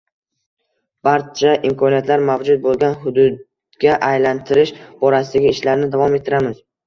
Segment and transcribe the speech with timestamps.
[1.07, 6.59] barcha imkoniyatlar mavjud bo‘lgan hududga aylantirish borasidagi ishlarni davom ettiramiz.